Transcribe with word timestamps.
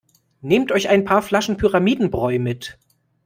Nehmt 0.41 0.71
euch 0.71 0.89
ein 0.89 1.05
paar 1.05 1.21
Flaschen 1.21 1.57
Pyramidenbräu 1.57 2.39
mit! 2.39 2.79